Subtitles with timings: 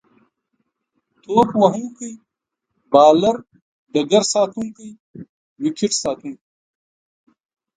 [1.23, 2.11] توپ وهونکی،
[2.91, 3.35] بالر،
[3.93, 4.89] ډګرساتونکی،
[5.61, 6.43] ويکټ ساتونکی